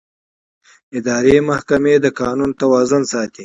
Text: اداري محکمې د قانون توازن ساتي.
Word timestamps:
اداري 0.97 1.37
محکمې 1.49 1.95
د 2.03 2.07
قانون 2.19 2.51
توازن 2.61 3.01
ساتي. 3.11 3.39